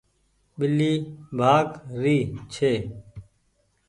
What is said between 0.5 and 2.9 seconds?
ٻلي ڀآگ ري ڇي۔